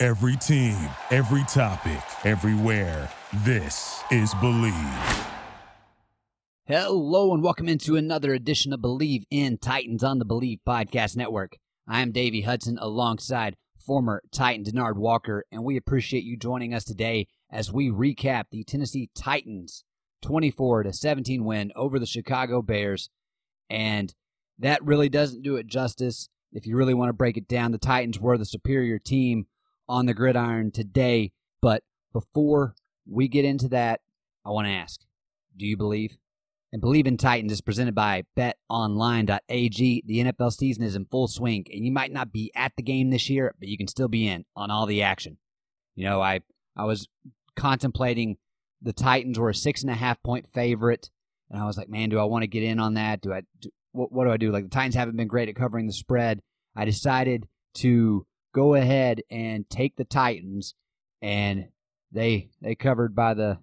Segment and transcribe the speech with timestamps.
[0.00, 0.76] Every team,
[1.10, 3.10] every topic, everywhere.
[3.38, 5.26] This is Bleav.
[6.66, 11.56] Hello and welcome into another edition of Bleav in Titans on the Bleav Podcast Network.
[11.88, 16.84] I am Davey Hudson alongside former Titan Denard Walker, and we appreciate you joining us
[16.84, 19.82] today as we recap the Tennessee Titans
[20.22, 23.10] 24 to 17 win over the Chicago Bears.
[23.68, 24.14] And
[24.60, 26.28] that really doesn't do it justice.
[26.52, 29.46] If you really want to break it down, the Titans were the superior team
[29.88, 31.32] on the gridiron today.
[31.60, 32.74] But before
[33.06, 34.00] we get into that,
[34.44, 35.00] I want to ask
[35.56, 36.16] do you believe?
[36.72, 40.02] And Bleav in Titans is presented by betonline.ag.
[40.06, 43.10] The NFL season is in full swing, and you might not be at the game
[43.10, 45.38] this year, but you can still be in on all the action.
[45.96, 46.40] You know, I,
[46.76, 47.08] I was
[47.56, 48.36] contemplating
[48.82, 51.10] the Titans were a six and a half point favorite,
[51.50, 53.22] and I was like, man, do I want to get in on that?
[53.22, 53.42] Do I?
[53.60, 54.52] Do, what, what do I do?
[54.52, 56.40] Like the Titans haven't been great at covering the spread.
[56.76, 58.26] I decided to
[58.58, 60.74] go ahead and take the Titans,
[61.22, 61.68] and
[62.10, 63.58] they they covered by the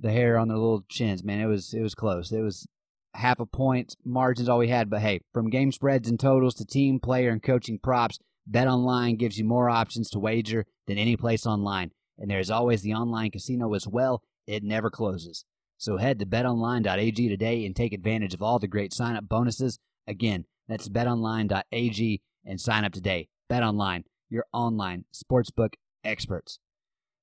[0.00, 1.24] the hair on their little chins.
[1.24, 2.30] Man, it was it was close.
[2.30, 2.68] It was
[3.14, 4.88] half a point margins all we had.
[4.88, 9.16] But hey, from game spreads and totals to team, player, and coaching props, Bet Online
[9.16, 11.90] gives you more options to wager than any place online.
[12.16, 14.22] And there's always the online casino as well.
[14.46, 15.44] It never closes.
[15.76, 19.78] So head to betonline.ag today and take advantage of all the great sign up bonuses.
[20.06, 23.28] Again, that's betonline.ag and sign up today.
[23.50, 26.58] BetOnline, your online sportsbook experts.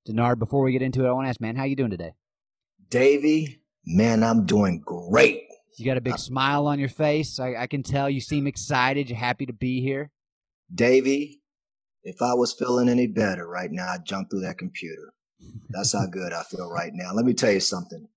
[0.07, 2.13] Denard, before we get into it, I want to ask, man, how you doing today?
[2.89, 5.43] Davey, man, I'm doing great.
[5.77, 7.39] You got a big I, smile on your face.
[7.39, 9.09] I, I, can tell you seem excited.
[9.09, 10.11] You're happy to be here.
[10.73, 11.41] Davey,
[12.03, 15.13] if I was feeling any better right now, I'd jump through that computer.
[15.69, 17.13] That's how good I feel right now.
[17.13, 18.07] Let me tell you something.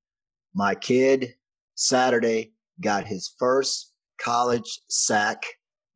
[0.55, 1.35] My kid
[1.75, 5.43] Saturday got his first college sack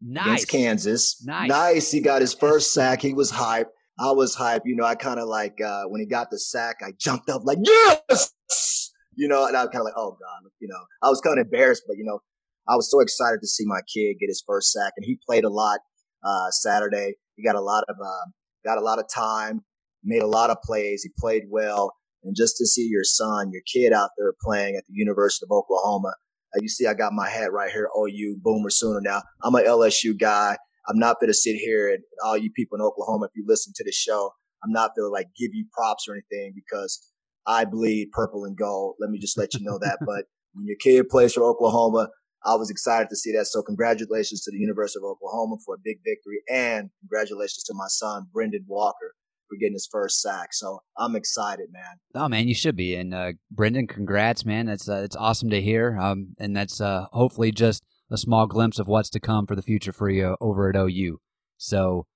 [0.02, 0.26] nice.
[0.26, 1.24] against Kansas.
[1.24, 1.48] Nice.
[1.48, 1.90] Nice.
[1.90, 3.02] He got his first sack.
[3.02, 3.66] He was hyped.
[3.98, 4.62] I was hyped.
[4.64, 7.42] You know, I kind of like uh, when he got the sack, I jumped up
[7.44, 11.08] like yes, you know, and I was kind of like, oh god, you know, I
[11.08, 12.20] was kind of embarrassed, but you know,
[12.68, 15.44] I was so excited to see my kid get his first sack, and he played
[15.44, 15.80] a lot
[16.24, 17.14] uh, Saturday.
[17.36, 18.30] He got a lot of uh,
[18.64, 19.64] got a lot of time,
[20.02, 21.02] made a lot of plays.
[21.02, 21.92] He played well,
[22.24, 25.54] and just to see your son, your kid out there playing at the University of
[25.54, 26.14] Oklahoma.
[26.54, 29.00] Uh, you see, I got my hat right here, OU Boomer Sooner.
[29.00, 30.56] Now I'm a LSU guy.
[30.88, 33.72] I'm not going to sit here and all you people in Oklahoma, if you listen
[33.76, 34.32] to the show,
[34.64, 37.08] I'm not going to like give you props or anything because
[37.46, 38.96] I bleed purple and gold.
[39.00, 39.98] Let me just let you know that.
[40.06, 40.24] But
[40.54, 42.08] when your kid plays for Oklahoma,
[42.44, 43.46] I was excited to see that.
[43.46, 47.86] So congratulations to the University of Oklahoma for a big victory and congratulations to my
[47.88, 49.14] son, Brendan Walker,
[49.52, 50.52] for getting his first sack.
[50.52, 51.98] So I'm excited, man.
[52.14, 52.94] Oh man, you should be.
[52.94, 54.66] And uh, Brendan, congrats, man.
[54.66, 55.98] That's uh, it's awesome to hear.
[55.98, 59.62] Um, and that's uh, hopefully just a small glimpse of what's to come for the
[59.62, 61.18] future for you over at OU.
[61.58, 62.06] So,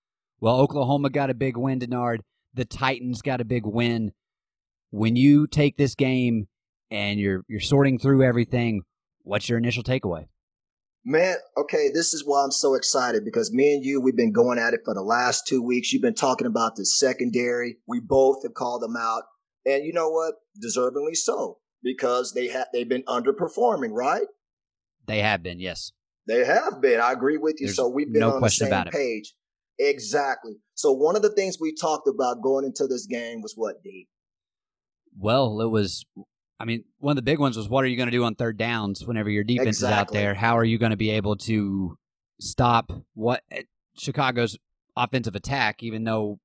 [0.41, 2.21] well, Oklahoma got a big win, Denard.
[2.55, 4.13] The Titans got a big win.
[4.91, 6.49] When you take this game
[6.91, 8.83] and you're you're sorting through everything,
[9.23, 10.27] what's your initial takeaway?
[11.09, 14.59] Man, okay, this is why I'm so excited because me and you, we've been going
[14.59, 15.93] at it for the last two weeks.
[15.93, 17.77] You've been talking about the secondary.
[17.87, 19.23] We both have called them out.
[19.65, 20.35] And you know what?
[20.61, 24.27] Deservingly so, because they have they've been underperforming, right?
[25.07, 25.93] They have been, yes.
[26.27, 27.01] They have been.
[27.01, 27.69] I agree with you.
[27.69, 29.33] There's so we've been no on the same page.
[29.79, 30.55] Exactly.
[30.75, 34.09] So one of the things we talked about going into this game was what, D?
[35.17, 36.05] Well, it was
[36.59, 38.35] I mean, one of the big ones was what are you going to do on
[38.35, 39.95] third downs whenever your defense exactly.
[39.95, 40.35] is out there?
[40.35, 41.99] How are you going to be able to
[42.41, 43.63] stop what eh,
[43.99, 44.57] Chicago's
[44.97, 45.83] offensive attack?
[45.83, 46.41] Even though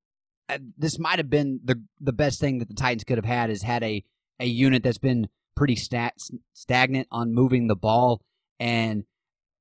[0.48, 3.50] eh, this might have been the the best thing that the Titans could have had
[3.50, 4.04] is had a
[4.38, 6.14] a unit that's been pretty stat,
[6.52, 8.20] stagnant on moving the ball,
[8.60, 9.04] and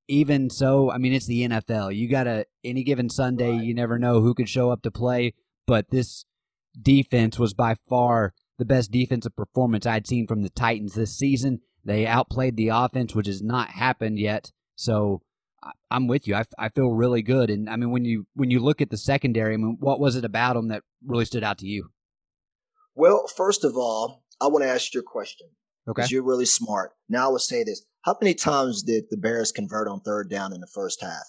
[0.07, 1.95] even so, I mean, it's the NFL.
[1.95, 3.63] You got to any given Sunday, right.
[3.63, 5.33] you never know who could show up to play.
[5.65, 6.25] But this
[6.79, 11.61] defense was by far the best defensive performance I'd seen from the Titans this season.
[11.83, 14.51] They outplayed the offense, which has not happened yet.
[14.75, 15.21] So
[15.89, 16.35] I'm with you.
[16.35, 17.49] I, I feel really good.
[17.49, 20.15] And I mean, when you when you look at the secondary, I mean, what was
[20.15, 21.89] it about them that really stood out to you?
[22.95, 25.47] Well, first of all, I want to ask you a question.
[25.87, 26.05] Okay.
[26.09, 26.91] You're really smart.
[27.09, 27.83] Now I will say this.
[28.03, 31.23] How many times did the Bears convert on third down in the first half?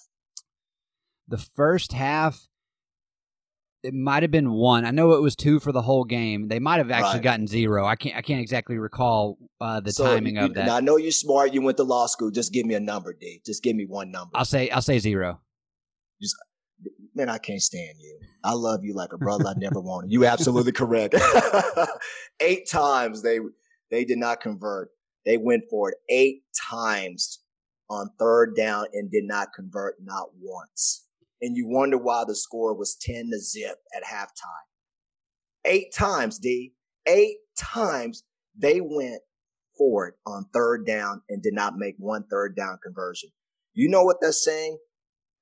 [1.28, 2.48] The first half,
[3.82, 4.84] It might have been one.
[4.84, 6.46] I know it was two for the whole game.
[6.46, 7.22] They might have actually Right.
[7.22, 7.84] gotten zero.
[7.84, 8.14] I can't.
[8.16, 10.68] I can't exactly recall uh, the So, timing you- of that.
[10.68, 11.52] I know you're smart.
[11.52, 12.30] You went to law school.
[12.30, 13.40] Just give me a number, D.
[13.44, 14.30] Just give me one number.
[14.36, 14.70] I'll say.
[14.70, 15.40] I'll say zero.
[16.20, 16.36] Just,
[17.14, 18.18] Man, I can't stand you.
[18.42, 20.10] I love you like a brother I never wanted.
[20.12, 21.14] You absolutely correct.
[22.40, 23.38] eight times they
[23.90, 24.90] they did not convert.
[25.26, 27.40] They went for it eight times
[27.90, 31.06] on third down and did not convert not once.
[31.42, 34.66] And you wonder why the score was 10 to zip at halftime.
[35.64, 36.72] Eight times, D.
[37.06, 38.22] Eight times
[38.56, 39.22] they went
[39.76, 43.30] for it on third down and did not make one third down conversion.
[43.74, 44.78] You know what that's saying?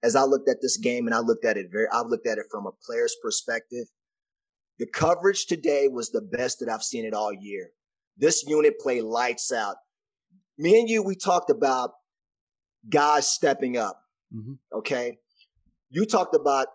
[0.03, 2.39] As I looked at this game and I looked at it very, I looked at
[2.39, 3.87] it from a player's perspective.
[4.79, 7.71] The coverage today was the best that I've seen it all year.
[8.17, 9.77] This unit played lights out.
[10.57, 11.91] Me and you, we talked about
[12.89, 14.01] guys stepping up.
[14.35, 14.59] Mhm.
[14.73, 15.19] Okay.
[15.91, 16.69] You talked about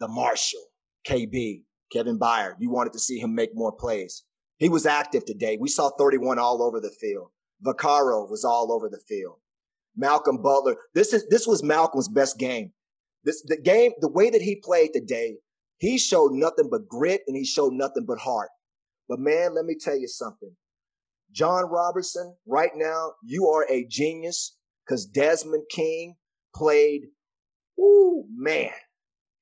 [0.00, 0.64] the Marshall,
[1.06, 2.54] KB, Kevin Byard.
[2.58, 4.24] You wanted to see him make more plays.
[4.58, 5.58] He was active today.
[5.60, 7.30] We saw 31 all over the field.
[7.64, 9.36] Vaccaro was all over the field.
[9.96, 10.76] Malcolm Butler.
[10.94, 12.72] This is this was Malcolm's best game.
[13.24, 15.36] This the game, the way that he played today,
[15.78, 18.50] he showed nothing but grit and he showed nothing but heart.
[19.08, 20.56] But man, let me tell you something.
[21.32, 26.16] John Robertson, right now, you are a genius because Desmond King
[26.54, 27.02] played,
[27.80, 28.72] ooh, man.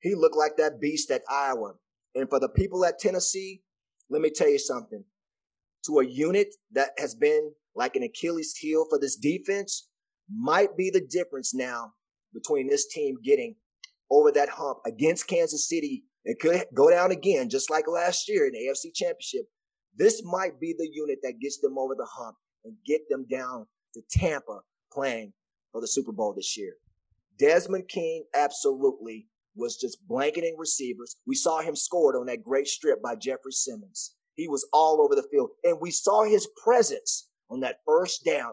[0.01, 1.75] He looked like that beast at Iowa.
[2.15, 3.63] And for the people at Tennessee,
[4.09, 5.05] let me tell you something.
[5.87, 9.89] To a unit that has been like an Achilles heel for this defense,
[10.31, 11.93] might be the difference now
[12.35, 13.55] between this team getting
[14.11, 16.05] over that hump against Kansas City.
[16.25, 19.47] It could go down again, just like last year in the AFC Championship.
[19.97, 23.67] This might be the unit that gets them over the hump and get them down
[23.95, 24.61] to Tampa
[24.93, 25.33] playing
[25.73, 26.75] for the Super Bowl this year.
[27.39, 31.17] Desmond King absolutely was just blanketing receivers.
[31.27, 34.15] We saw him scored on that great strip by Jeffrey Simmons.
[34.35, 35.51] He was all over the field.
[35.65, 38.53] And we saw his presence on that first down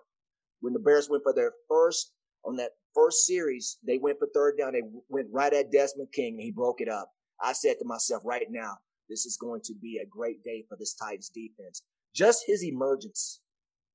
[0.62, 2.12] when the Bears went for their first,
[2.44, 4.74] on that first series, they went for third down.
[4.74, 7.12] They went right at Desmond King and he broke it up.
[7.42, 8.78] I said to myself, right now,
[9.10, 11.82] this is going to be a great day for this Titans defense.
[12.16, 13.42] Just his emergence,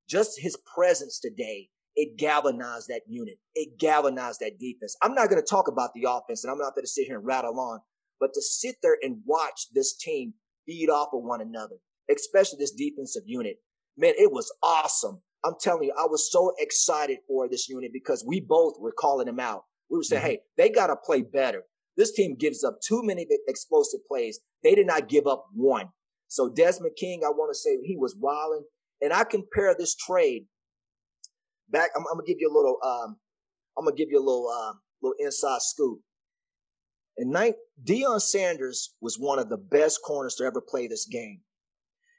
[0.09, 1.71] just his presence today,
[2.01, 3.39] it galvanized that unit.
[3.55, 4.97] It galvanized that defense.
[5.03, 7.19] I'm not going to talk about the offense and I'm not going to sit here
[7.19, 7.81] and rattle on,
[8.19, 10.33] but to sit there and watch this team
[10.67, 11.77] feed off of one another,
[12.11, 13.57] especially this defensive unit,
[13.99, 15.21] man, it was awesome.
[15.45, 19.27] I'm telling you, I was so excited for this unit because we both were calling
[19.27, 19.65] them out.
[19.91, 20.27] We were saying, Mhm.
[20.27, 21.65] hey, they got to play better.
[21.97, 24.41] This team gives up too many explosive plays.
[24.63, 25.89] They did not give up one.
[26.29, 28.65] So Desmond King, I want to say he was wilding.
[29.03, 30.47] And I compare this trade
[31.71, 31.91] back.
[31.97, 32.79] I'm, I'm gonna give you a little.
[32.85, 33.17] Um,
[33.79, 36.01] I'm gonna give you a little, uh, little inside scoop.
[37.17, 41.41] And night, Deion Sanders was one of the best corners to ever play this game.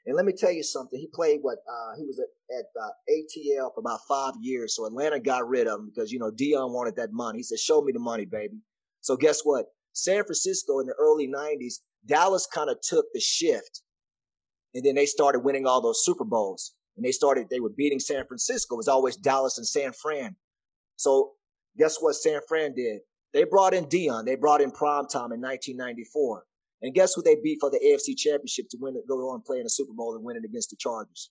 [0.06, 0.98] And let me tell you something.
[0.98, 1.58] He played what?
[1.68, 4.74] Uh, he was at, at uh, ATL for about five years.
[4.74, 7.38] So Atlanta got rid of him because you know Deion wanted that money.
[7.38, 8.58] He said, "Show me the money, baby."
[9.00, 9.66] So guess what?
[9.92, 13.82] San Francisco in the early '90s, Dallas kind of took the shift,
[14.74, 16.74] and then they started winning all those Super Bowls.
[16.96, 17.48] And they started.
[17.50, 18.74] They were beating San Francisco.
[18.74, 20.36] It was always Dallas and San Fran.
[20.96, 21.32] So
[21.78, 22.14] guess what?
[22.14, 23.00] San Fran did.
[23.32, 24.26] They brought in Deion.
[24.26, 26.44] They brought in Prime Time in 1994.
[26.82, 29.44] And guess who they beat for the AFC Championship to win it, go on and
[29.44, 31.30] play in the Super Bowl and win it against the Chargers?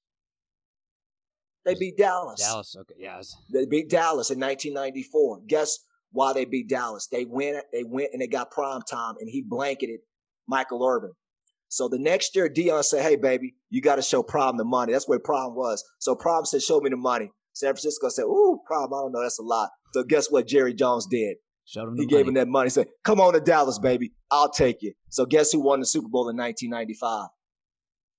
[1.65, 2.39] They beat Dallas.
[2.41, 2.75] Dallas.
[2.75, 2.95] Okay.
[2.99, 5.41] It's- They beat Dallas in 1994.
[5.47, 5.77] Guess
[6.11, 7.07] why they beat Dallas?
[7.07, 9.99] They went, they went and they got prime time and he blanketed
[10.47, 11.11] Michael Irvin.
[11.71, 14.91] So the next year, Deion said, Hey, baby, you got to show Problem the money.
[14.91, 15.81] That's where Problem was.
[15.99, 17.31] So Problem said, Show me the money.
[17.53, 19.21] San Francisco said, Ooh, Problem, I don't know.
[19.21, 19.69] That's a lot.
[19.93, 21.37] So guess what Jerry Jones did?
[21.65, 21.95] Showed him.
[21.95, 22.27] He gave money.
[22.27, 22.65] him that money.
[22.65, 24.11] He said, Come on to Dallas, baby.
[24.29, 24.91] I'll take you.
[25.07, 27.29] So guess who won the Super Bowl in 1995?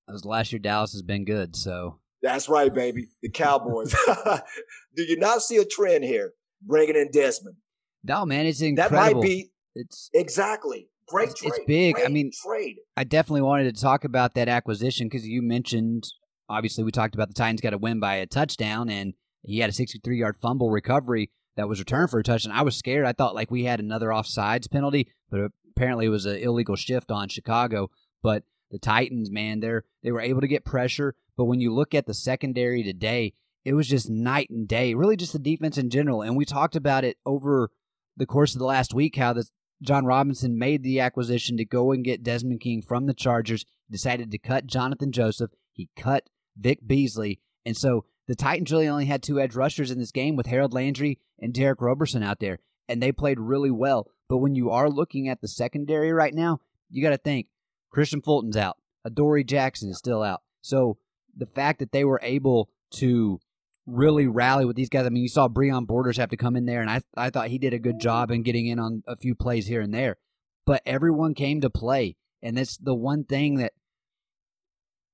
[0.07, 1.55] That was last year Dallas has been good.
[1.55, 3.09] So That's right, baby.
[3.23, 3.95] The Cowboys.
[4.97, 6.33] Do you not see a trend here?
[6.63, 7.57] Bringing in Desmond.
[8.03, 8.97] no, man, it's incredible.
[8.99, 10.09] That might be It's.
[10.15, 11.53] exactly great It's- trade.
[11.57, 11.97] it's big.
[12.05, 12.77] I mean, trade.
[12.97, 16.05] I definitely wanted to talk about that acquisition because you mentioned.
[16.49, 19.71] Obviously, we talked about the Titans got to win by a touchdown, and he had
[19.71, 22.53] a 63 yard fumble recovery that was returned for a touchdown.
[22.55, 23.07] I was scared.
[23.07, 27.11] I thought like we had another offsides penalty, but apparently it was an illegal shift
[27.11, 27.91] on Chicago.
[28.23, 31.15] But the Titans, man, they're they were able to get pressure.
[31.37, 33.33] But when you look at the secondary today,
[33.65, 34.95] it was just night and day.
[34.95, 36.23] Really, just the defense in general.
[36.23, 37.71] And we talked about it over
[38.17, 39.47] the course of the last week how the
[39.83, 43.65] John Robinson made the acquisition to go and get Desmond King from the Chargers.
[43.91, 45.51] Decided to cut Johnathan Joseph.
[45.73, 49.99] He cut Vic Beasley, and so the Titans really only had two edge rushers in
[49.99, 52.59] this game with Harold Landry and Derick Roberson out there,
[52.89, 54.09] and they played really well.
[54.29, 57.49] But when you are looking at the secondary right now, you got to think
[57.95, 60.43] Kristian Fulton's out, Adoree Jackson is still out.
[60.61, 60.99] So
[61.37, 63.41] the fact that they were able to
[63.87, 65.07] really rally with these guys.
[65.07, 67.49] I mean, you saw Breon Borders have to come in there, and I I thought
[67.49, 70.17] he did a good job in getting in on a few plays here and there.
[70.65, 73.73] But everyone came to play, and that's the one thing that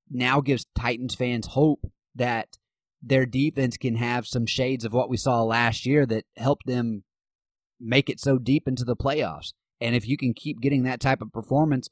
[0.09, 2.57] now gives Titans fans hope that
[3.01, 7.03] their defense can have some shades of what we saw last year that helped them
[7.79, 9.53] make it so deep into the playoffs.
[9.79, 11.89] And if you can keep getting that type of performance,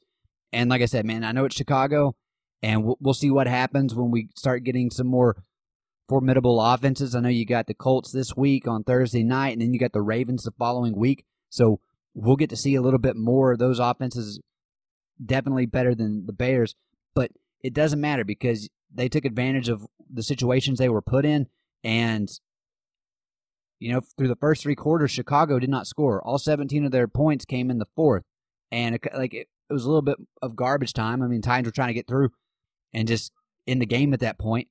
[0.52, 2.14] and like I said, man, I know it's Chicago,
[2.62, 5.36] and we'll, we'll see what happens when we start getting some more
[6.08, 7.14] formidable offenses.
[7.14, 9.92] I know you got the Colts this week on Thursday night, and then you got
[9.92, 11.24] the Ravens the following week.
[11.50, 11.80] So
[12.14, 14.40] we'll get to see a little bit more of those offenses.
[15.24, 16.74] Definitely better than the Bears,
[17.14, 21.48] but it doesn't matter because they took advantage of the situations they were put in,
[21.82, 22.28] and
[23.80, 26.24] you know through the first three quarters, Chicago did not score.
[26.24, 28.22] All 17 of their points came in the fourth,
[28.70, 31.20] and like it, it was a little bit of garbage time.
[31.20, 32.30] I mean, Titans were trying to get through
[32.92, 33.32] and just
[33.66, 34.68] in the game at that point,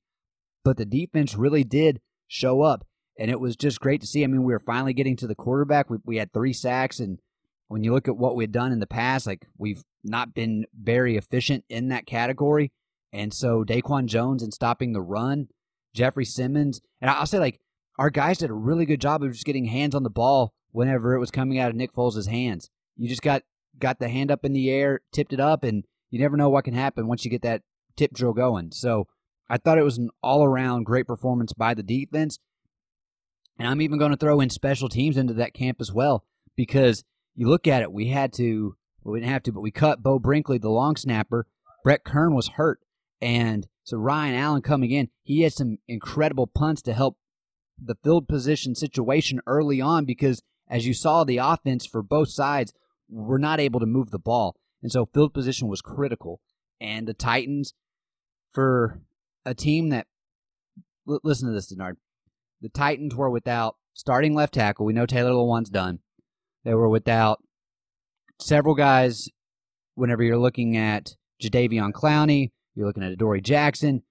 [0.68, 2.84] but the defense really did show up,
[3.18, 4.22] and it was just great to see.
[4.22, 5.88] I mean, we were finally getting to the quarterback.
[5.88, 7.20] We we had three sacks, and
[7.68, 10.66] when you look at what we had done in the past, like we've not been
[10.78, 12.70] very efficient in that category.
[13.14, 15.48] And so Daquan Jones and stopping the run,
[15.94, 17.60] Jeffrey Simmons, and I'll say like
[17.98, 21.14] our guys did a really good job of just getting hands on the ball whenever
[21.14, 22.68] it was coming out of Nick Foles' hands.
[22.94, 23.42] You just got
[23.78, 26.66] got the hand up in the air, tipped it up, and you never know what
[26.66, 27.62] can happen once you get that
[27.96, 28.70] tip drill going.
[28.72, 29.06] So
[29.48, 32.38] I thought it was an all around great performance by the defense.
[33.58, 36.24] And I'm even going to throw in special teams into that camp as well
[36.56, 37.02] because
[37.34, 40.02] you look at it, we had to, well, we didn't have to, but we cut
[40.02, 41.46] Beau Brinkley, the long snapper.
[41.82, 42.80] Brett Kern was hurt.
[43.20, 47.16] And so Ryan Allen coming in, he had some incredible punts to help
[47.78, 52.72] the field position situation early on because as you saw the offense for both sides
[53.08, 54.56] were not able to move the ball.
[54.82, 56.40] And so field position was critical.
[56.80, 57.74] And the Titans,
[58.52, 59.00] for
[59.44, 60.06] a team that,
[61.08, 61.94] l- listen to this, Denard.
[62.60, 64.86] The Titans were without starting left tackle.
[64.86, 66.00] We know Taylor Lewan's done.
[66.64, 67.42] They were without
[68.40, 69.28] several guys
[69.94, 74.02] whenever you're looking at Jadeveon Clowney, you're looking at Dory Jackson.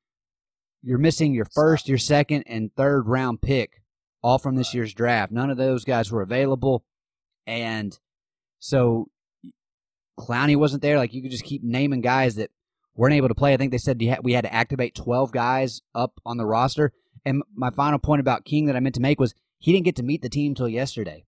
[0.84, 3.82] You're missing your first, your second, and third round pick,
[4.22, 5.32] all from this year's draft.
[5.32, 6.84] None of those guys were available.
[7.46, 7.98] And
[8.60, 9.08] so
[10.20, 10.98] Clowney wasn't there.
[10.98, 12.52] Like you could just keep naming guys that
[12.98, 13.54] weren't able to play.
[13.54, 16.92] I think they said we had to activate 12 guys up on the roster.
[17.26, 19.96] And my final point about King that I meant to make was he didn't get
[19.98, 21.26] to meet the team till yesterday.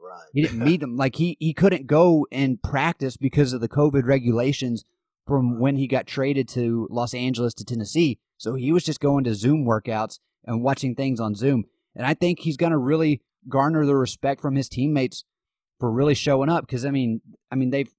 [0.00, 0.26] Right.
[0.32, 0.96] He didn't meet them.
[0.96, 4.84] Like he he couldn't go and practice because of the COVID regulations
[5.26, 8.18] from when he got traded to Los Angeles to Tennessee.
[8.38, 11.64] So he was just going to Zoom workouts and watching things on Zoom.
[11.94, 15.24] And I think he's going to really garner the respect from his teammates
[15.78, 17.20] for really showing up because I mean,
[17.52, 17.92] I mean they've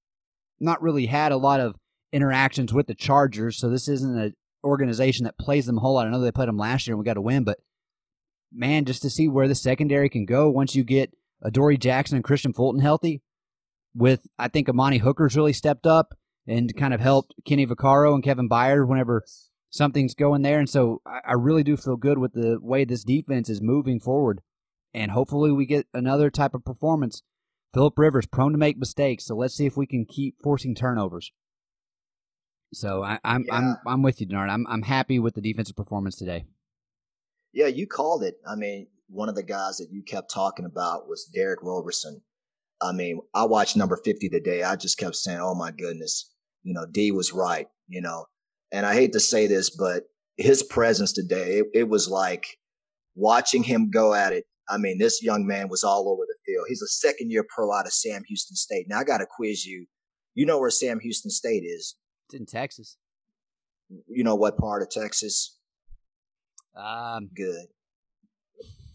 [0.59, 1.75] not really had a lot of
[2.11, 6.07] interactions with the Chargers, so this isn't an organization that plays them a whole lot.
[6.07, 7.59] I know they played them last year and we got to win, but
[8.51, 12.25] man, just to see where the secondary can go once you get Adoree Jackson and
[12.25, 13.21] Kristian Fulton healthy,
[13.95, 16.13] with I think Amani Hooker's really stepped up
[16.47, 19.23] and kind of helped Kenny Vaccaro and Kevin Byard whenever
[19.69, 20.59] something's going there.
[20.59, 23.99] And so I, I really do feel good with the way this defense is moving
[23.99, 24.41] forward.
[24.93, 27.21] And hopefully we get another type of performance.
[27.73, 31.31] Philip Rivers prone to make mistakes, so let's see if we can keep forcing turnovers.
[32.73, 33.55] So I, am I'm, yeah.
[33.55, 34.49] I'm I'm with you, Denard.
[34.49, 36.45] I'm I'm happy with the defensive performance today.
[37.53, 38.35] Yeah, you called it.
[38.47, 42.21] I mean, one of the guys that you kept talking about was Derick Roberson.
[42.81, 44.63] I mean, I watched number 50 today.
[44.63, 46.31] I just kept saying, oh my goodness,
[46.63, 48.25] you know, D was right, you know.
[48.71, 50.03] And I hate to say this, but
[50.37, 52.45] his presence today, it, it was like
[53.15, 54.45] watching him go at it.
[54.69, 56.65] I mean, this young man was all over the field.
[56.69, 58.85] He's a second year pro out of Sam Houston State.
[58.87, 59.87] Now I got to quiz you.
[60.35, 61.95] You know where Sam Houston State is?
[62.29, 62.97] It's in Texas.
[64.07, 65.57] You know what part of Texas?
[66.75, 67.65] Um, good.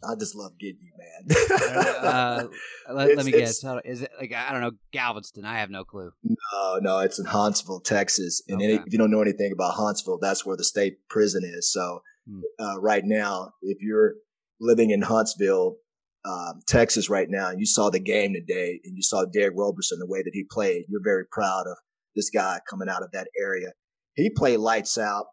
[0.08, 1.58] I just love getting you, man.
[2.04, 2.44] uh,
[2.92, 3.64] let, let, me guess.
[3.84, 5.44] Is it like I don't know Galveston?
[5.44, 6.12] I have no clue.
[6.22, 8.40] No, no, it's in Huntsville, Texas.
[8.46, 8.64] And okay.
[8.64, 11.72] any, if you don't know anything about Huntsville, that's where the state prison is.
[11.72, 12.42] So hmm.
[12.60, 14.14] uh, right now, if you're
[14.60, 15.78] living in Huntsville,
[16.24, 19.98] um, Texas, right now, and you saw the game today, and you saw Derick Roberson
[19.98, 21.76] the way that he played, you're very proud of
[22.14, 23.72] this guy coming out of that area.
[24.14, 25.26] He played lights out.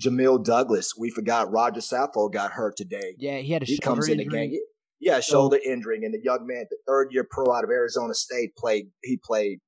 [0.00, 0.94] Jamil Douglas.
[0.98, 3.14] We forgot Roger Saffold got hurt today.
[3.18, 4.56] Yeah, he had a he comes in the game.
[5.00, 8.14] Yeah, shoulder so, injury, and the young man, the third year pro out of Arizona
[8.14, 8.86] State, played.
[9.02, 9.58] He played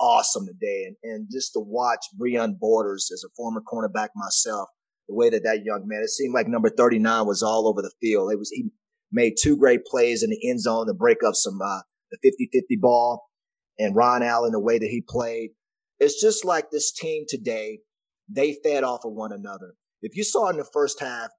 [0.00, 4.68] awesome today, and and just to watch Breon Borders as a former cornerback myself,
[5.08, 7.80] the way that that young man, it seemed like number thirty nine was all over
[7.80, 8.32] the field.
[8.32, 8.70] It was he
[9.12, 11.80] made two great plays in the end zone to break up some uh,
[12.10, 13.28] the 50-50 ball,
[13.78, 15.50] and Ron Allen the way that he played.
[16.00, 17.80] It's just like this team today.
[18.28, 19.74] They fed off of one another.
[20.02, 21.30] If you saw in the first half,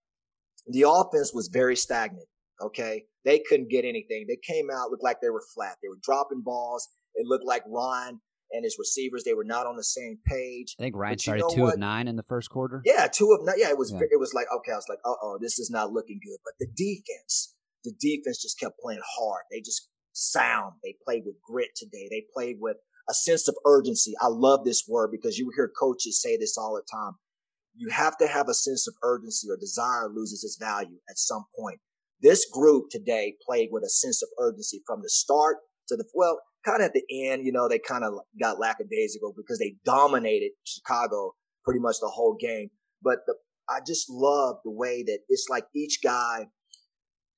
[0.67, 2.27] the offense was very stagnant.
[2.61, 3.05] Okay.
[3.25, 4.25] They couldn't get anything.
[4.27, 5.77] They came out, looked like they were flat.
[5.81, 6.87] They were dropping balls.
[7.15, 8.19] It looked like Ron
[8.51, 10.75] and his receivers, they were not on the same page.
[10.79, 11.75] I think Ryan started two what?
[11.75, 12.81] of nine in the first quarter.
[12.85, 13.55] Yeah, two of nine.
[13.57, 13.99] Yeah, it was, yeah.
[14.11, 16.37] it was like, okay, I was like, uh oh, this is not looking good.
[16.43, 19.43] But the defense, the defense just kept playing hard.
[19.51, 20.73] They just sound.
[20.83, 22.07] They played with grit today.
[22.09, 22.77] They played with
[23.09, 24.13] a sense of urgency.
[24.21, 27.13] I love this word because you hear coaches say this all the time.
[27.75, 31.45] You have to have a sense of urgency or desire loses its value at some
[31.57, 31.79] point.
[32.21, 36.39] This group today played with a sense of urgency from the start to the, well,
[36.65, 40.51] kind of at the end, you know, they kind of got lackadaisical because they dominated
[40.63, 42.69] Chicago pretty much the whole game.
[43.01, 43.35] But the,
[43.69, 46.47] I just love the way that it's like each guy,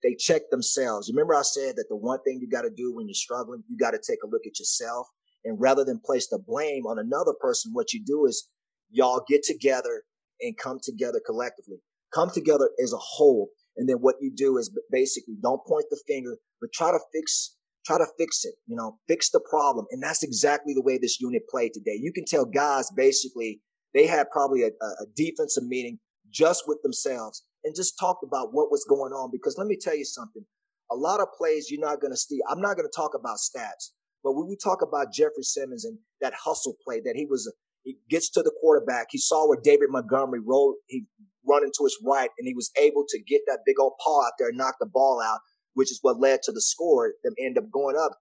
[0.02, 1.08] they check themselves.
[1.08, 3.64] You remember I said that the one thing you got to do when you're struggling,
[3.70, 5.08] you got to take a look at yourself.
[5.46, 8.48] And rather than place the blame on another person, what you do is
[8.90, 10.04] y'all get together
[10.42, 11.78] and come together collectively.
[12.14, 13.50] Come together as a whole.
[13.76, 17.56] And then what you do is basically don't point the finger, but try to fix,
[17.86, 19.86] try to fix it, you know, fix the problem.
[19.92, 21.98] And that's exactly the way this unit played today.
[22.00, 23.62] You can tell guys basically
[23.94, 28.72] they had probably a, a defensive meeting just with themselves and just talked about what
[28.72, 29.30] was going on.
[29.32, 30.46] Because let me tell you something.
[30.92, 32.40] A lot of plays you're not going to see.
[32.50, 33.92] I'm not going to talk about stats,
[34.24, 37.52] but when we talk about Jeffrey Simmons and that hustle play that he was
[37.84, 39.08] he gets to the quarterback.
[39.12, 40.76] He saw where David Montgomery rolled.
[40.88, 41.06] He
[41.48, 44.34] run into his right, and he was able to get that big old paw out
[44.40, 45.40] there and knock the ball out,
[45.74, 47.14] which is what led to the score.
[47.24, 48.18] Them end up going up.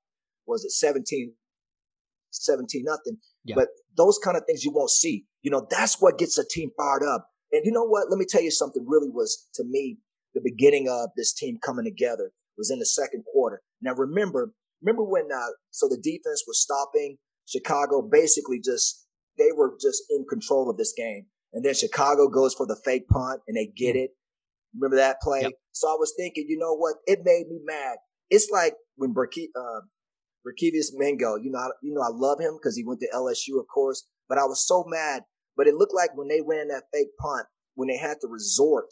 [0.47, 1.35] Was it 17,
[2.31, 3.19] 17 nothing?
[3.45, 3.55] Yeah.
[3.55, 5.25] But those kind of things you won't see.
[5.43, 7.29] You know, that's what gets a team fired up.
[7.53, 8.11] And you know what?
[8.11, 8.85] Let me tell you something.
[8.87, 9.99] Really was to me
[10.35, 13.63] the beginning of this team coming together was in the second quarter.
[13.81, 19.07] Now remember, remember when uh, so the defense was stopping Chicago basically just
[19.39, 21.27] they were just in control of this game.
[21.53, 24.05] And then Chicago goes for the fake punt and they get mm.
[24.05, 24.11] it.
[24.75, 25.43] Remember that play?
[25.43, 25.53] Yep.
[25.73, 26.97] So I was thinking, you know what?
[27.07, 27.97] It made me mad.
[28.31, 29.81] It's like when Berke, uh,
[30.95, 34.07] Mingo, you know, you know, I love him because he went to LSU, of course,
[34.29, 35.23] but I was so mad.
[35.57, 38.89] But it looked like when they ran that fake punt, when they had to resort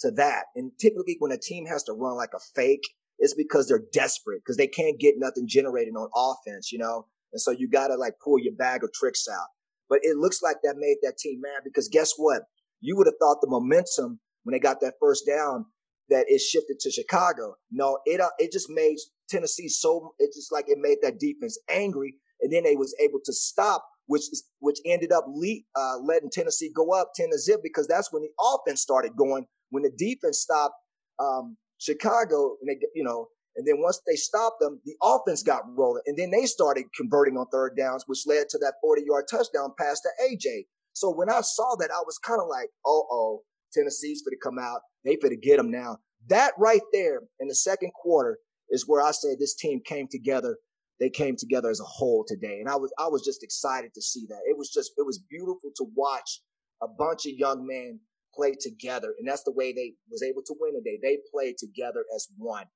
[0.00, 2.82] to that, and typically when a team has to run like a fake,
[3.22, 7.06] it's because they're desperate because they can't get nothing generated on offense, you know?
[7.32, 9.46] And so you got to like pull your bag of tricks out.
[9.88, 12.42] But it looks like that made that team mad because guess what?
[12.80, 15.66] You would have thought the momentum when they got that first down
[16.10, 17.54] that it shifted to Chicago.
[17.70, 18.96] No, it uh, it just made
[19.30, 23.20] Tennessee so it just like it made that defense angry, and then they was able
[23.24, 27.38] to stop, which is which ended up lead, uh, letting Tennessee go up ten to
[27.38, 29.46] zip because that's when the offense started going.
[29.70, 30.74] When the defense stopped
[31.20, 35.62] um, Chicago, and they you know and then once they stopped them, the offense got
[35.76, 36.02] rolling.
[36.06, 39.74] And then they started converting on third downs, which led to that 40 yard touchdown
[39.78, 40.66] pass to AJ.
[40.94, 43.42] So when I saw that, I was kind of like, oh, oh,
[43.72, 44.80] Tennessee's going to come out.
[45.04, 45.98] They for to get them now.
[46.28, 48.38] That right there in the second quarter
[48.70, 50.56] is where I say this team came together.
[51.00, 52.60] They came together as a whole today.
[52.60, 54.40] And I was, I was just excited to see that.
[54.46, 56.40] It was just, it was beautiful to watch
[56.82, 57.98] a bunch of young men
[58.34, 59.14] play together.
[59.18, 60.98] And that's the way they was able to win today.
[61.00, 62.66] They played together as one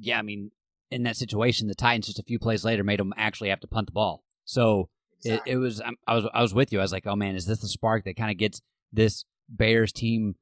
[0.00, 0.50] yeah, I mean,
[0.90, 3.68] in that situation, the Titans just a few plays later made them actually have to
[3.68, 4.24] punt the ball.
[4.44, 4.88] So
[5.24, 5.52] exactly.
[5.52, 6.80] it, it, was I was I was with you.
[6.80, 8.60] I was like, oh man, is this the spark that kind of gets
[8.92, 10.34] this Bears team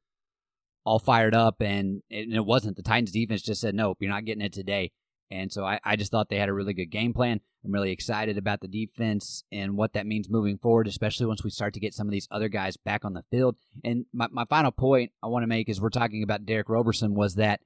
[0.84, 1.60] all fired up?
[1.60, 2.76] And and it wasn't.
[2.76, 4.92] The Titans defense just said, nope, you're not getting it today.
[5.30, 7.40] And so I, I just thought they had a really good game plan.
[7.64, 11.50] I'm really excited about the defense and what that means moving forward, especially once we
[11.50, 13.56] start to get some of these other guys back on the field.
[13.84, 17.14] And my, my final point I want to make is we're talking about Derick Roberson
[17.14, 17.60] was that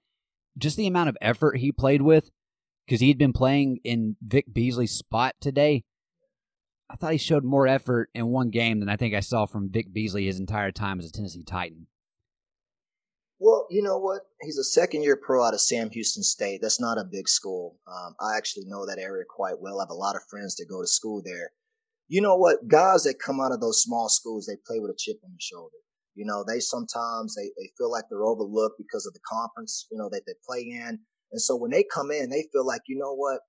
[0.58, 2.30] just the amount of effort he played with,
[2.86, 5.84] because he'd been playing in Vic Beasley's spot today.
[6.90, 9.70] I thought he showed more effort in one game than I think I saw from
[9.70, 11.86] Vic Beasley his entire time as a Tennessee Titan.
[13.44, 14.20] Well, you know what?
[14.42, 16.60] He's a second year pro out of Sam Houston State.
[16.62, 17.76] That's not a big school.
[17.88, 19.80] Um, I actually know that area quite well.
[19.80, 21.50] I have a lot of friends that go to school there.
[22.06, 22.68] You know what?
[22.68, 25.40] Guys that come out of those small schools, they play with a chip on their
[25.40, 25.74] shoulder.
[26.14, 29.98] You know, they sometimes they, they feel like they're overlooked because of the conference, you
[29.98, 31.00] know, that they play in.
[31.32, 33.40] And so when they come in, they feel like, you know what?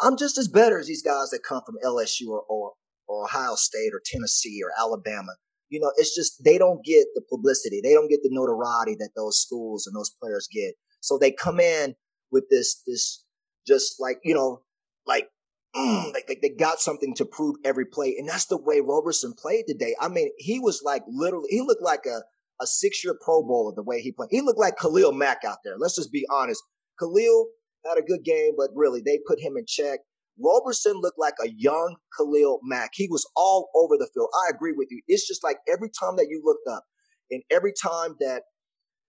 [0.00, 2.72] I'm just as better as these guys that come from LSU or, or,
[3.06, 5.34] or Ohio State or Tennessee or Alabama.
[5.70, 7.80] You know, it's just they don't get the publicity.
[7.82, 10.74] They don't get the notoriety that those schools and those players get.
[11.00, 11.94] So they come in
[12.30, 13.24] with this, this
[13.66, 14.62] just like, you know,
[15.06, 15.28] like
[15.74, 18.16] mm, like, like they got something to prove every play.
[18.18, 19.94] And that's the way Roberson played today.
[20.00, 22.22] I mean, he was like literally, he looked like a,
[22.60, 24.28] a six year Pro Bowler the way he played.
[24.30, 25.76] He looked like Khalil Mack out there.
[25.78, 26.62] Let's just be honest.
[26.98, 27.48] Khalil
[27.86, 30.00] had a good game, but really they put him in check.
[30.42, 32.90] Roberson looked like a young Khalil Mack.
[32.94, 34.28] He was all over the field.
[34.46, 35.02] I agree with you.
[35.08, 36.84] It's just like every time that you looked up
[37.30, 38.42] and every time that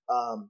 [0.09, 0.49] um,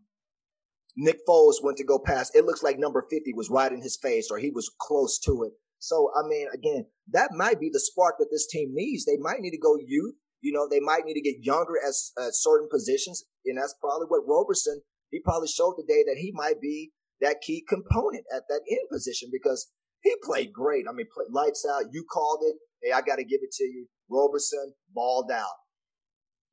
[0.95, 3.97] Nick Foles went to go past, it looks like number 50 was right in his
[4.01, 5.53] face or he was close to it.
[5.79, 9.05] So, I mean, again, that might be the spark that this team needs.
[9.05, 10.15] They might need to go youth.
[10.41, 13.23] You know, they might need to get younger at, at certain positions.
[13.45, 17.63] And that's probably what Roberson, he probably showed today that he might be that key
[17.67, 19.69] component at that end position because
[20.01, 20.85] he played great.
[20.89, 21.85] I mean, play, lights out.
[21.91, 22.55] You called it.
[22.81, 23.88] Hey, I got to give it to you.
[24.09, 25.45] Roberson balled out.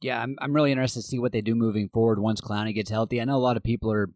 [0.00, 2.90] Yeah, I'm I'm really interested to see what they do moving forward once Clowney gets
[2.90, 3.20] healthy.
[3.20, 4.10] I know a lot of people are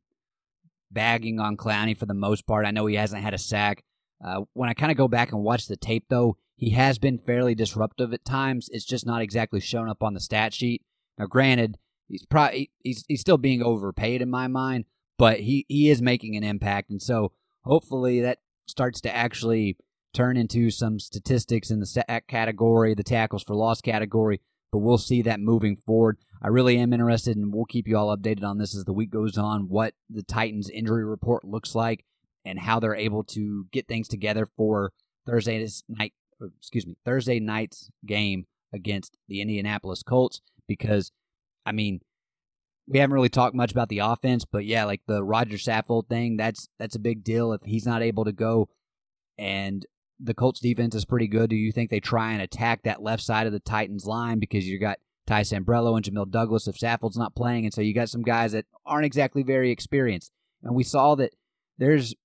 [0.90, 2.66] bagging on Clowney for the most part.
[2.66, 3.82] I know he hasn't had a sack.
[4.22, 7.16] Uh, when I kind of go back and watch the tape, though, he has been
[7.16, 8.68] fairly disruptive at times.
[8.70, 10.82] It's just not exactly shown up on the stat sheet.
[11.16, 14.84] Now, granted, he's probably he's he's still being overpaid in my mind,
[15.16, 17.32] but he he is making an impact, and so
[17.64, 19.76] hopefully that starts to actually
[20.12, 24.40] turn into some statistics in the sack uh, category, the tackles for loss category.
[24.72, 26.18] But we'll see that moving forward.
[26.40, 29.10] I really am interested, and we'll keep you all updated on this as the week
[29.10, 29.68] goes on.
[29.68, 32.04] What the Titans' injury report looks like,
[32.44, 34.92] and how they're able to get things together for
[35.26, 36.14] Thursday night.
[36.40, 40.40] Er, excuse me, Thursday night's game against the Indianapolis Colts.
[40.68, 41.10] Because,
[41.66, 42.00] I mean,
[42.90, 46.36] we haven't really talked much about the offense, but yeah, like the Roger Saffold thing,
[46.36, 47.52] that's that's a big deal.
[47.52, 48.68] If he's not able to go,
[49.38, 49.86] and
[50.18, 51.50] the Colts defense is pretty good.
[51.50, 54.66] Do you think they try and attack that left side of the Titans line because
[54.66, 58.08] you got Ty Sambrailo and Jamil Douglas if Saffold's not playing, and so you got
[58.08, 60.32] some guys that aren't exactly very experienced.
[60.64, 61.30] And we saw that
[61.78, 62.16] there's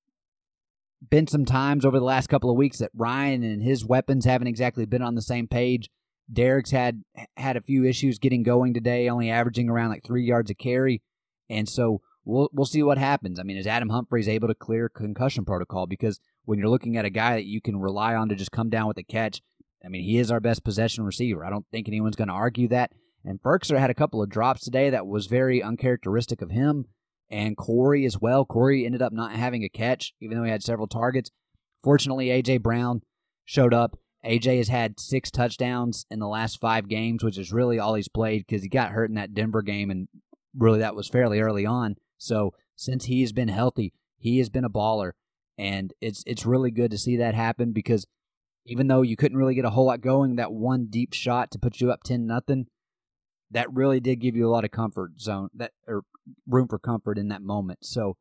[1.07, 4.47] been some times over the last couple of weeks that Ryan and his weapons haven't
[4.47, 5.91] exactly been on the same page.
[6.31, 7.03] Derek's had
[7.37, 11.01] had a few issues getting going today, only averaging around like three yards a carry,
[11.49, 13.39] and so we'll we'll see what happens.
[13.39, 15.85] I mean, is Adam Humphries able to clear concussion protocol?
[15.85, 18.69] Because when you're looking at a guy that you can rely on to just come
[18.69, 19.41] down with a catch,
[19.83, 21.45] I mean, he is our best possession receiver.
[21.45, 22.91] I don't think anyone's going to argue that.
[23.23, 26.85] And Firkser had a couple of drops today that was very uncharacteristic of him,
[27.29, 28.45] and Corey as well.
[28.45, 31.31] Corey ended up not having a catch, even though he had several targets.
[31.83, 33.01] Fortunately, AJ Brown
[33.45, 33.97] showed up.
[34.25, 38.07] AJ has had six touchdowns in the last five games, which is really all he's
[38.07, 40.07] played because he got hurt in that Denver game, and
[40.57, 41.95] really that was fairly early on.
[42.17, 45.11] So since he's been healthy, he has been a baller,
[45.57, 48.05] and it's it's really good to see that happen because
[48.65, 51.59] even though you couldn't really get a whole lot going, that one deep shot to
[51.59, 52.67] put you up ten nothing,
[53.51, 56.03] that really did give you a lot of comfort zone that or
[56.47, 57.85] room for comfort in that moment.
[57.85, 58.17] So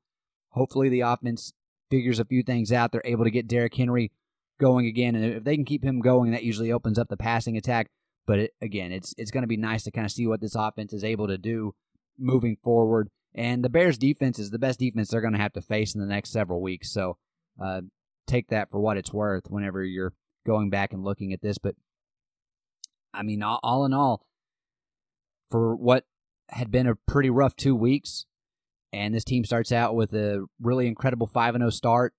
[0.50, 1.52] hopefully the offense
[1.90, 2.92] figures a few things out.
[2.92, 4.12] They're able to get Derrick Henry
[4.60, 7.56] going again, and if they can keep him going, that usually opens up the passing
[7.56, 7.88] attack.
[8.26, 10.54] But it, again, it's it's going to be nice to kind of see what this
[10.54, 11.74] offense is able to do
[12.18, 13.08] moving forward.
[13.34, 16.00] And the Bears' defense is the best defense they're going to have to face in
[16.00, 16.92] the next several weeks.
[16.92, 17.18] So
[17.62, 17.82] uh,
[18.26, 20.14] take that for what it's worth whenever you're
[20.46, 21.58] going back and looking at this.
[21.58, 21.74] But
[23.12, 24.24] I mean, all, all in all,
[25.50, 26.04] for what
[26.50, 28.26] had been a pretty rough two weeks,
[28.92, 32.14] and this team starts out with a really incredible five and zero oh start.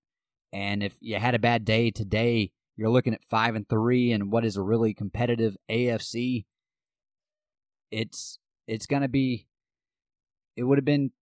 [0.52, 4.30] And if you had a bad day today, you're looking at five and three, and
[4.30, 6.44] what is a really competitive AFC.
[7.90, 9.46] It's it's going to be.
[10.56, 11.12] It would have been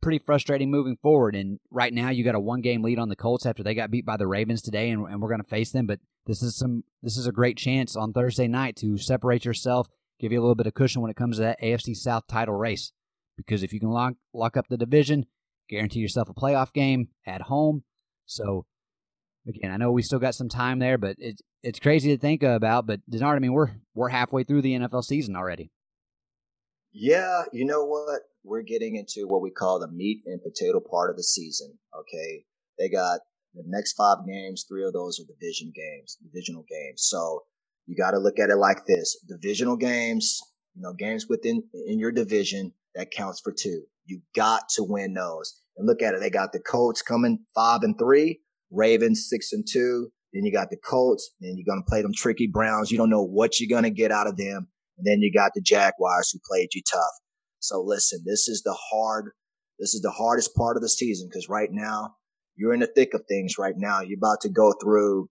[0.00, 1.36] pretty frustrating moving forward.
[1.36, 3.90] And right now, you got a one game lead on the Colts after they got
[3.90, 5.86] beat by the Ravens today, and, and we're going to face them.
[5.86, 9.88] But this is some this is a great chance on Thursday night to separate yourself,
[10.18, 12.54] give you a little bit of cushion when it comes to that AFC South title
[12.54, 12.92] race.
[13.36, 15.26] Because if you can lock lock up the division,
[15.68, 17.84] guarantee yourself a playoff game at home.
[18.26, 18.66] So
[19.46, 22.42] again, I know we still got some time there, but it's it's crazy to think
[22.42, 22.86] about.
[22.86, 25.70] But Denard, I mean, we're we're halfway through the NFL season already.
[26.92, 28.22] Yeah, you know what?
[28.44, 31.78] we're getting into what we call the meat and potato part of the season.
[31.98, 32.44] Okay.
[32.78, 33.20] They got
[33.54, 37.02] the next five games, three of those are division games, divisional games.
[37.08, 37.42] So
[37.86, 40.40] you got to look at it like this divisional games,
[40.74, 43.82] you know, games within in your division that counts for two.
[44.06, 45.60] You got to win those.
[45.76, 46.20] And look at it.
[46.20, 50.10] They got the Colts coming five and three, Ravens six and two.
[50.32, 51.30] Then you got the Colts.
[51.40, 52.90] Then you're going to play them tricky Browns.
[52.90, 54.68] You don't know what you're going to get out of them.
[54.96, 57.12] And then you got the Jaguars who played you tough.
[57.58, 59.32] So listen, this is the hard,
[59.78, 62.14] this is the hardest part of the season because right now
[62.56, 64.00] you're in the thick of things right now.
[64.02, 65.28] You're about to go through,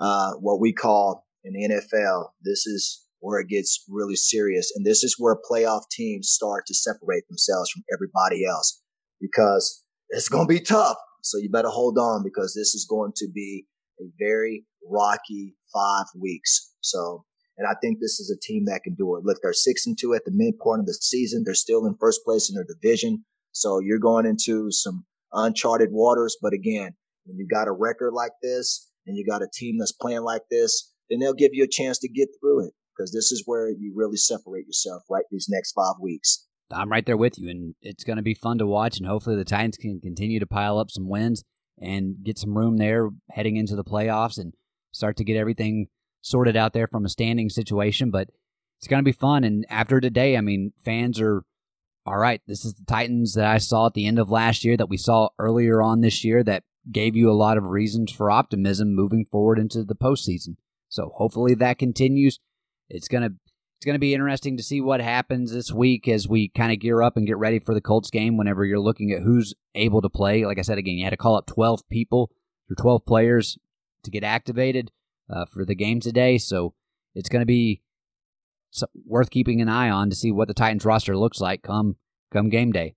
[0.00, 2.28] uh, what we call in the NFL.
[2.44, 4.72] This is where it gets really serious.
[4.74, 8.82] And this is where playoff teams start to separate themselves from everybody else
[9.20, 10.96] because it's going to be tough.
[11.30, 13.66] So you better hold on because this is going to be
[14.00, 16.72] a very rocky five weeks.
[16.80, 17.24] So
[17.58, 19.24] and I think this is a team that can do it.
[19.24, 21.42] Look, they're six and two at the midpoint of the season.
[21.44, 23.24] They're still in first place in their division.
[23.52, 26.36] So you're going into some uncharted waters.
[26.40, 29.92] But again, when you got a record like this and you got a team that's
[29.92, 33.32] playing like this, then they'll give you a chance to get through it because this
[33.32, 35.24] is where you really separate yourself, right?
[35.30, 36.45] These next five weeks.
[36.70, 38.98] I'm right there with you, and it's going to be fun to watch.
[38.98, 41.44] And hopefully, the Titans can continue to pile up some wins
[41.80, 44.54] and get some room there heading into the playoffs and
[44.92, 45.88] start to get everything
[46.22, 48.10] sorted out there from a standing situation.
[48.10, 48.30] But
[48.78, 49.44] it's going to be fun.
[49.44, 51.44] And after today, I mean, fans are
[52.04, 52.40] all right.
[52.46, 54.96] This is the Titans that I saw at the end of last year, that we
[54.96, 59.24] saw earlier on this year, that gave you a lot of reasons for optimism moving
[59.24, 60.56] forward into the postseason.
[60.88, 62.38] So hopefully that continues.
[62.88, 63.30] It's gonna
[63.76, 67.02] it's gonna be interesting to see what happens this week as we kind of gear
[67.02, 68.36] up and get ready for the Colts game.
[68.36, 71.16] Whenever you're looking at who's able to play, like I said again, you had to
[71.16, 72.30] call up 12 people
[72.70, 73.58] or 12 players
[74.02, 74.90] to get activated
[75.28, 76.38] uh, for the game today.
[76.38, 76.74] So
[77.14, 77.82] it's going to be
[79.06, 81.96] worth keeping an eye on to see what the Titans roster looks like come
[82.32, 82.94] come game day.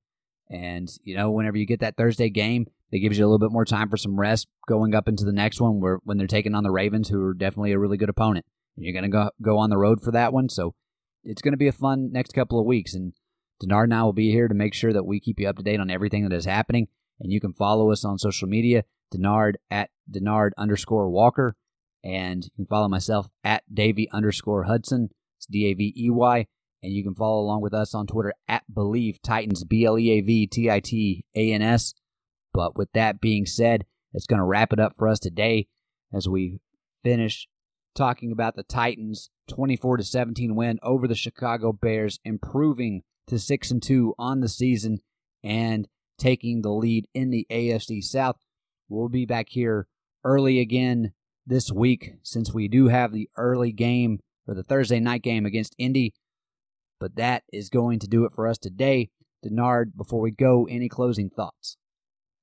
[0.50, 3.52] And you know, whenever you get that Thursday game, it gives you a little bit
[3.52, 6.56] more time for some rest going up into the next one, where when they're taking
[6.56, 8.46] on the Ravens, who are definitely a really good opponent.
[8.76, 10.76] You're going to go go on the road for that one, so
[11.24, 12.94] it's going to be a fun next couple of weeks.
[12.94, 13.14] And
[13.62, 15.64] Denard and I will be here to make sure that we keep you up to
[15.64, 16.88] date on everything that is happening.
[17.20, 21.56] And you can follow us on social media, Denard at Denard underscore Walker,
[22.04, 25.10] and you can follow myself at Davey underscore Hudson.
[25.38, 26.48] It's D A V E Y.
[26.82, 30.12] And you can follow along with us on Twitter at Bleav Titans, B L E
[30.12, 31.94] A V T I T A N S.
[32.54, 35.68] But with that being said, it's going to wrap it up for us today
[36.14, 36.60] as we
[37.04, 37.48] finish
[37.96, 43.72] talking about the Titans 24 to 17 win over the Chicago Bears, improving to 6
[43.72, 45.00] and 2 on the season
[45.44, 48.38] and taking the lead in the AFC South.
[48.88, 49.88] We'll be back here
[50.24, 51.14] early again
[51.46, 55.76] this week since we do have the early game or the Thursday night game against
[55.78, 56.14] Indy.
[57.00, 59.10] But that is going to do it for us today.
[59.46, 61.78] Denard, before we go, any closing thoughts?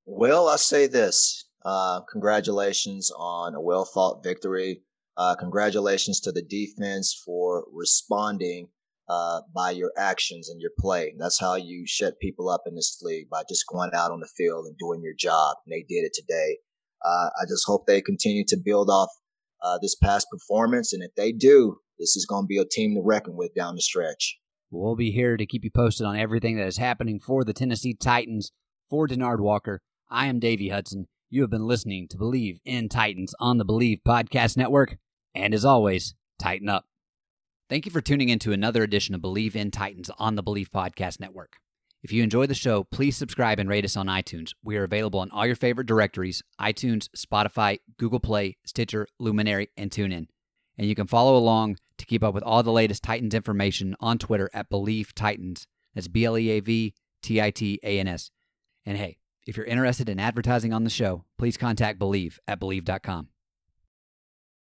[0.07, 1.45] Well, I say this.
[1.65, 4.83] Uh, congratulations on a well fought victory.
[5.17, 8.69] Uh, congratulations to the defense for responding
[9.09, 11.15] uh, by your actions and your play.
[11.19, 14.29] That's how you shut people up in this league by just going out on the
[14.37, 15.57] field and doing your job.
[15.65, 16.59] And they did it today.
[17.05, 19.11] Uh, I just hope they continue to build off
[19.63, 20.93] uh, this past performance.
[20.93, 23.77] And if they do, this is going to be a team to reckon with down
[23.77, 24.39] the stretch.
[24.71, 27.95] We'll be here to keep you posted on everything that is happening for the Tennessee
[27.95, 28.53] Titans.
[28.91, 31.07] For Denard Walker, I am Davey Hudson.
[31.29, 34.97] You have been listening to Bleav in Titans on the Bleav Podcast Network.
[35.37, 36.87] And as always, tighten up.
[37.69, 40.71] Thank you for tuning in to another edition of Bleav in Titans on the Bleav
[40.71, 41.57] Podcast Network.
[42.03, 44.53] If you enjoy the show, please subscribe and rate us on iTunes.
[44.65, 49.91] We are available on all your favorite directories iTunes, Spotify, Google Play, Stitcher, Luminary, and
[49.91, 50.29] TuneIn.
[50.79, 54.19] And you can follow along to keep up with all the latest Titans information on
[54.19, 55.67] Twitter at Bleav Titans.
[55.95, 58.31] That's B L E A V T I T A N S.
[58.87, 63.29] And hey, if you're interested in advertising on the show, please contact Bleav at Bleav.com.